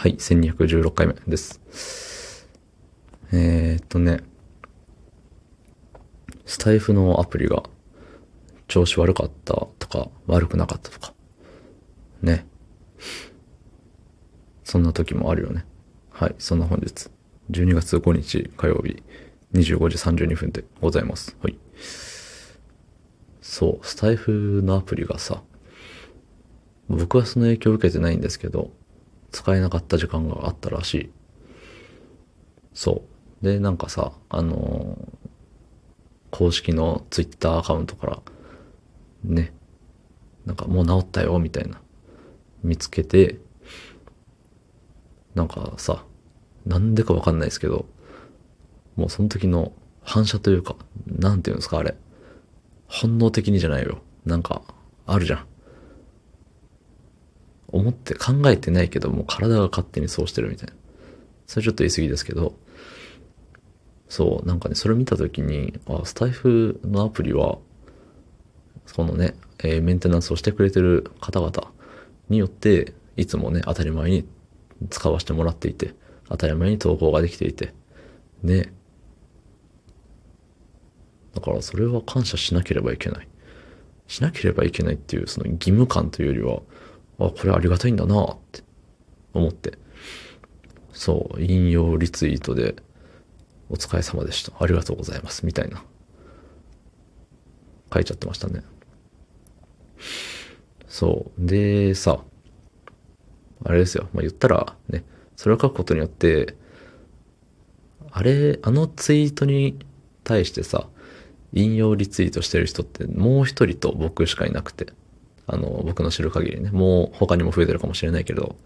[0.00, 2.48] はい、1216回目です。
[3.32, 4.20] えー、っとね、
[6.46, 7.64] スタイフのアプリが
[8.66, 11.12] 調子悪かったとか、悪くなかったとか、
[12.22, 12.46] ね。
[14.64, 15.66] そんな時もあるよね。
[16.08, 17.10] はい、そんな本日、
[17.50, 19.02] 12月5日火曜日、
[19.52, 21.36] 25時32分でございます。
[21.42, 21.58] はい。
[23.42, 25.42] そう、スタイフのアプリがさ、
[26.88, 28.70] 僕はその影響を受けてないんですけど、
[29.40, 31.10] 使えなかった時間があったらしい。
[32.74, 33.02] そ
[33.40, 33.44] う。
[33.44, 35.28] で、なんかさ、あのー、
[36.30, 38.22] 公式のツイッターアカウントから、
[39.24, 39.54] ね、
[40.44, 41.80] なんかもう治ったよ、みたいな、
[42.62, 43.38] 見つけて、
[45.34, 46.04] なんかさ、
[46.66, 47.86] なんでかわかんないですけど、
[48.94, 49.72] もうその時の
[50.02, 51.96] 反射というか、なんていうんですか、あれ。
[52.88, 54.02] 本能的にじゃないよ。
[54.26, 54.60] なんか、
[55.06, 55.49] あるじゃん。
[57.72, 60.74] 思って考えてないけど、も体が勝手にそうしてるみたいな。
[61.46, 62.54] それちょっと言い過ぎですけど、
[64.08, 67.58] そう、なんかね、それ見たときに、あ、スタイフのアプリは、
[68.94, 71.70] このね、えー、メンテナンスをしてくれてる方々
[72.28, 74.26] によって、いつもね、当たり前に
[74.90, 75.94] 使わせてもらっていて、
[76.28, 77.72] 当たり前に投稿ができていて、
[78.42, 78.72] ね。
[81.34, 83.28] だからそれは感謝しなければいけない。
[84.08, 86.62] しなければいけないっていうその義務感というよりは、
[87.26, 88.62] あ、これありがたいんだなって
[89.34, 89.78] 思って。
[90.92, 92.76] そう、引用リツイートで、
[93.68, 94.52] お疲れ様でした。
[94.62, 95.46] ありがとうございます。
[95.46, 95.84] みたいな。
[97.92, 98.62] 書いちゃってましたね。
[100.88, 101.46] そう。
[101.46, 102.22] で、さ、
[103.64, 104.08] あれですよ。
[104.12, 105.04] まあ、言ったら、ね、
[105.36, 106.56] それを書くことによって、
[108.10, 109.78] あれ、あのツイートに
[110.24, 110.88] 対してさ、
[111.52, 114.92] 引用リツイートしてる人ってもう一人と僕しかいなくて。
[115.52, 118.56] あの、僕の知る限りね、もう他にも増えてるかもしれないけど、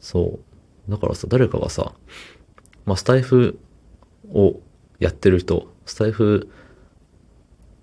[0.00, 0.38] そ
[0.88, 0.90] う。
[0.90, 1.94] だからさ、誰かがさ、
[2.84, 3.58] まあ、スタイフ
[4.32, 4.60] を
[4.98, 6.50] やってる人、スタイフ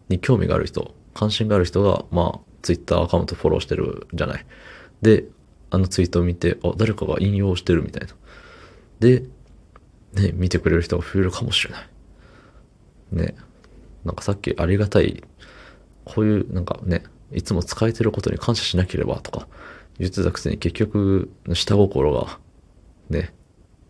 [0.10, 4.46] に興味がある人、関心がある人が、まあ、ツイッターアカウントフォローしてるじゃない。
[5.02, 5.26] で、
[5.72, 8.14] あのツイートを見て、あ、誰かが引用してるみたいな。
[9.00, 9.24] で、
[10.14, 11.88] ね、見てくれる人が増えるかもしれない。
[13.12, 13.36] ね。
[14.06, 15.24] なんかさっきありがたい、
[16.06, 19.48] こういうなんかね、いつも使えてることに感謝しなければとか
[20.00, 22.40] 言ってたくせに結局下心が
[23.10, 23.34] ね、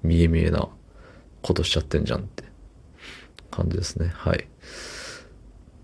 [0.02, 0.68] 見え見えな
[1.42, 2.44] ことしちゃってんじゃんって
[3.52, 4.12] 感じですね。
[4.14, 4.48] はい。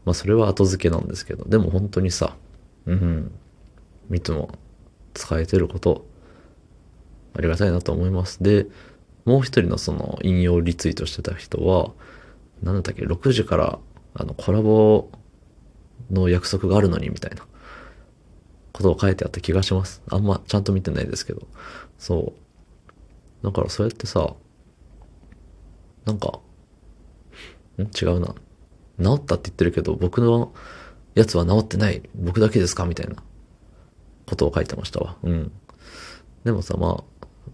[0.05, 2.35] まあそれは後付けなんですけど、でも本当にさ、
[2.85, 3.31] うん、
[4.11, 4.49] いつも
[5.13, 6.05] 使えてること
[7.35, 8.41] ありがたいなと思います。
[8.43, 8.67] で、
[9.25, 11.91] もう一人のその引用リツイートしてた人は、
[12.63, 13.79] なんだっけ、6時から
[14.15, 15.09] あのコラボ
[16.11, 17.45] の約束があるのにみたいな
[18.73, 20.01] ことを書いてあった気がします。
[20.09, 21.47] あんまちゃんと見てないですけど。
[21.97, 22.33] そ
[23.41, 23.45] う。
[23.45, 24.33] だからそうやってさ、
[26.05, 26.39] なんか、
[27.77, 27.81] ん？
[27.81, 28.35] 違うな。
[29.01, 30.53] 治ったって言ってるけど、僕の
[31.15, 32.01] やつは治ってない。
[32.15, 32.85] 僕だけですか？
[32.85, 33.15] みたいな
[34.25, 35.17] ことを書いてましたわ。
[35.23, 35.51] うん。
[36.43, 37.03] でもさ、ま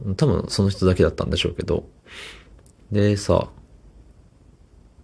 [0.07, 1.87] あ、多分その人だけだったんでしょうけど。
[2.91, 3.49] でさ、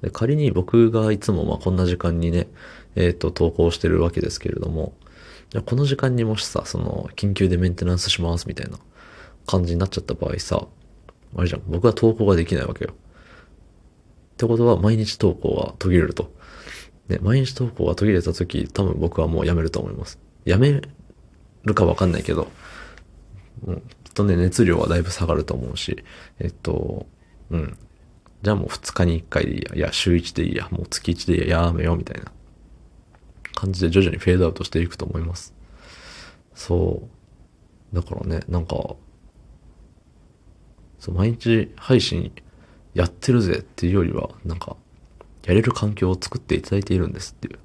[0.01, 2.47] で仮に僕がいつもまあこんな時間にね、
[2.95, 4.93] えっ、ー、と、投稿してるわけですけれども、
[5.49, 8.79] じゃこの時間にもしさ、その、緊急でメンテナンスしますみたいな
[9.45, 10.67] 感じになっちゃった場合さ、
[11.35, 12.91] あれじゃん、僕は投稿ができないわけよ。
[12.93, 16.33] ってことは、毎日投稿が途切れると。
[17.07, 20.19] ね、毎日投稿が途切れた時、多分僕はもうやめると思います。
[20.45, 20.81] やめ
[21.63, 22.47] るかわかんないけど、
[23.65, 26.03] うん、きっとね、熱量はだいぶ下がると思うし、
[26.39, 27.05] えっと、
[27.49, 27.77] うん。
[28.41, 32.31] じゃあもう2日に1回でいいや、いや、週1でいいや、もう月1でいいや、やめようみたいな。
[33.61, 35.53] 感じで徐々にフェードアウトしていくと思います。
[36.55, 37.07] そ
[37.93, 37.95] う。
[37.95, 38.95] だからね、なんか、
[40.97, 42.31] そう、毎日配信
[42.95, 44.77] やってるぜっていうよりは、なんか、
[45.45, 47.59] やれる環境を作っていただいているんですっていう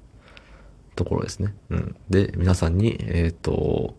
[0.95, 1.55] ところですね。
[1.69, 1.95] うん。
[2.11, 3.97] で、皆さんに、えっ、ー、と、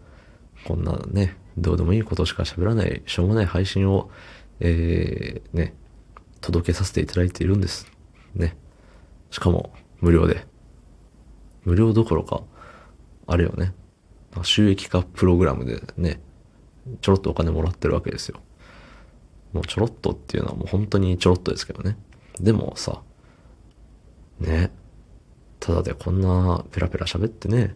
[0.65, 4.09] こんなね、どうでもいいことしか喋らない、しょうもない配信を、
[4.61, 5.75] えー、ね、
[6.41, 7.91] 届けさせていただいているんです。
[8.37, 8.57] ね。
[9.31, 10.47] しかも、無料で。
[11.65, 12.43] 無料どころか、
[13.27, 13.75] あれよね。
[14.43, 16.21] 収益化プログラムでね、
[17.01, 18.41] ちょろっとお金もらってるわけですよ。
[19.53, 21.97] もうちょろっとっていうのはもう本当にちょろっとですけどね。
[22.41, 23.03] でもさ、
[24.41, 24.71] ね、
[25.61, 27.75] ただでこんなペラペラ喋ってね、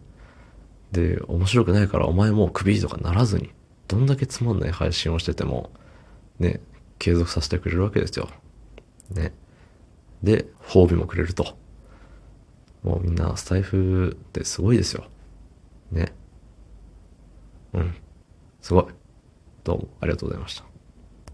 [0.91, 3.51] で、面白くないからお前もうクビとかならずに、
[3.87, 5.71] どんだけつまんない配信をしてても、
[6.39, 6.61] ね、
[6.99, 8.29] 継続させてくれるわけですよ。
[9.09, 9.33] ね。
[10.21, 11.57] で、褒美もくれると。
[12.83, 15.05] もうみんなスタイフってすごいですよ。
[15.91, 16.13] ね。
[17.73, 17.95] うん。
[18.61, 18.85] すごい。
[19.63, 20.72] どうもありがとうございました。